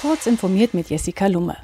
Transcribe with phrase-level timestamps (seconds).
[0.00, 1.56] Kurz informiert mit Jessica Lumme.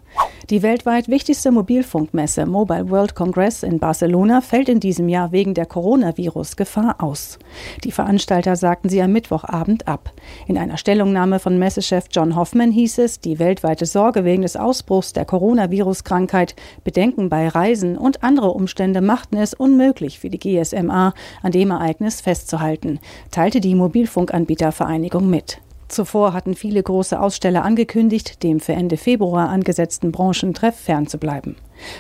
[0.50, 5.66] Die weltweit wichtigste Mobilfunkmesse Mobile World Congress in Barcelona fällt in diesem Jahr wegen der
[5.66, 7.38] Coronavirus-Gefahr aus.
[7.84, 10.12] Die Veranstalter sagten sie am Mittwochabend ab.
[10.48, 15.12] In einer Stellungnahme von Messechef John Hoffman hieß es, die weltweite Sorge wegen des Ausbruchs
[15.12, 21.52] der Coronavirus-Krankheit, Bedenken bei Reisen und andere Umstände machten es unmöglich für die GSMA, an
[21.52, 22.98] dem Ereignis festzuhalten,
[23.30, 25.60] teilte die Mobilfunkanbietervereinigung mit.
[25.94, 31.54] Zuvor hatten viele große Aussteller angekündigt, dem für Ende Februar angesetzten Branchentreff fernzubleiben.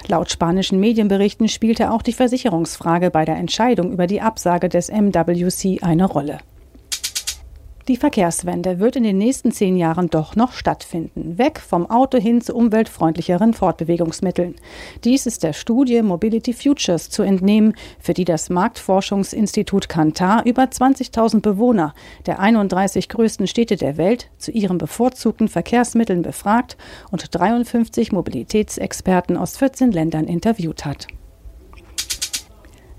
[0.08, 5.78] Laut spanischen Medienberichten spielte auch die Versicherungsfrage bei der Entscheidung über die Absage des MWC
[5.82, 6.38] eine Rolle.
[7.86, 11.36] Die Verkehrswende wird in den nächsten zehn Jahren doch noch stattfinden.
[11.36, 14.54] Weg vom Auto hin zu umweltfreundlicheren Fortbewegungsmitteln.
[15.04, 21.42] Dies ist der Studie Mobility Futures zu entnehmen, für die das Marktforschungsinstitut Kantar über 20.000
[21.42, 21.92] Bewohner
[22.24, 26.78] der 31 größten Städte der Welt zu ihren bevorzugten Verkehrsmitteln befragt
[27.10, 31.06] und 53 Mobilitätsexperten aus 14 Ländern interviewt hat.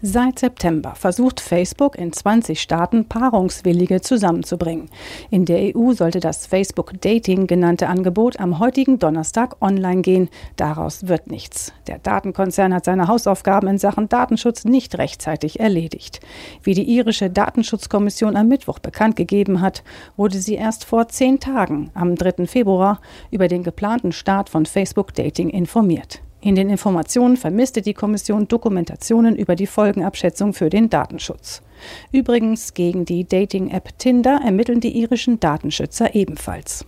[0.07, 4.87] Seit September versucht Facebook in 20 Staaten Paarungswillige zusammenzubringen.
[5.31, 10.29] In der EU sollte das Facebook Dating genannte Angebot am heutigen Donnerstag online gehen.
[10.57, 11.73] Daraus wird nichts.
[11.87, 16.19] Der Datenkonzern hat seine Hausaufgaben in Sachen Datenschutz nicht rechtzeitig erledigt.
[16.61, 19.83] Wie die irische Datenschutzkommission am Mittwoch bekannt gegeben hat,
[20.17, 22.45] wurde sie erst vor zehn Tagen, am 3.
[22.45, 26.21] Februar, über den geplanten Start von Facebook Dating informiert.
[26.45, 31.63] In den Informationen vermisste die Kommission Dokumentationen über die Folgenabschätzung für den Datenschutz.
[32.11, 36.85] Übrigens gegen die Dating-App Tinder ermitteln die irischen Datenschützer ebenfalls.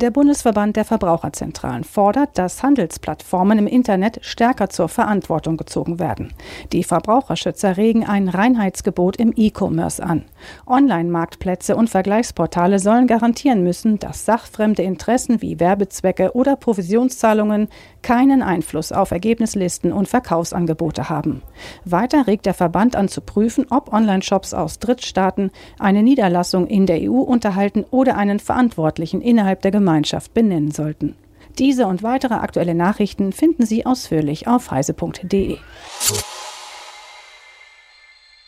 [0.00, 6.32] Der Bundesverband der Verbraucherzentralen fordert, dass Handelsplattformen im Internet stärker zur Verantwortung gezogen werden.
[6.72, 10.24] Die Verbraucherschützer regen ein Reinheitsgebot im E-Commerce an.
[10.66, 17.68] Online-Marktplätze und Vergleichsportale sollen garantieren müssen, dass sachfremde Interessen wie Werbezwecke oder Provisionszahlungen
[18.00, 21.42] keinen Einfluss auf Ergebnislisten und Verkaufsangebote haben.
[21.84, 27.02] Weiter regt der Verband an zu prüfen, ob Online-Shops aus Drittstaaten eine Niederlassung in der
[27.02, 29.89] EU unterhalten oder einen Verantwortlichen innerhalb der Gemeinschaft
[30.34, 31.14] benennen sollten.
[31.58, 35.58] Diese und weitere aktuelle Nachrichten finden Sie ausführlich auf heise.de.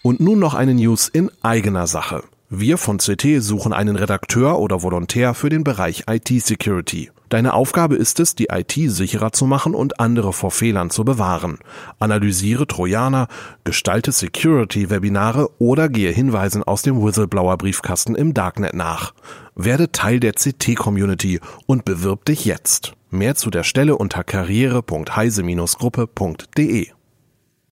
[0.03, 2.25] Und nun noch eine News in eigener Sache.
[2.55, 7.11] Wir von CT suchen einen Redakteur oder Volontär für den Bereich IT-Security.
[7.31, 11.61] Deine Aufgabe ist es, die IT sicherer zu machen und andere vor Fehlern zu bewahren.
[11.99, 13.29] Analysiere Trojaner,
[13.65, 19.15] gestalte Security-Webinare oder gehe Hinweisen aus dem Whistleblower-Briefkasten im Darknet nach.
[19.55, 22.95] Werde Teil der CT-Community und bewirb dich jetzt.
[23.11, 26.89] Mehr zu der Stelle unter karriere.heise-gruppe.de